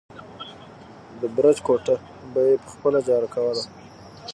[1.19, 1.95] د برج کوټه
[2.31, 3.63] به يې په خپله جارو کوله.